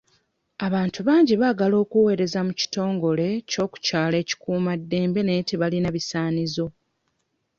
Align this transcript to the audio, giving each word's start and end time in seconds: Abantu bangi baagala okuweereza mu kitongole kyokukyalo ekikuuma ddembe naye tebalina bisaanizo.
Abantu 0.67 0.99
bangi 1.07 1.33
baagala 1.41 1.75
okuweereza 1.83 2.39
mu 2.47 2.53
kitongole 2.59 3.27
kyokukyalo 3.49 4.15
ekikuuma 4.23 4.71
ddembe 4.81 5.19
naye 5.23 5.41
tebalina 5.49 5.89
bisaanizo. 5.95 6.67